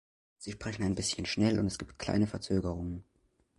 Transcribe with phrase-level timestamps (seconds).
[0.39, 3.03] Sie sprechen ein bisschen schnell, und es gibt kleine Verzögerungen.